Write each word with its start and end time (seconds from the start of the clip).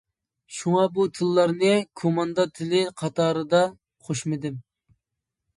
شۇڭا 0.59 0.85
بۇ 0.95 1.03
تىللارنى 1.17 1.75
كوماندا 2.03 2.45
تىلى 2.61 2.81
قاتارىدا 3.03 3.61
قوشمىدىم. 4.09 4.57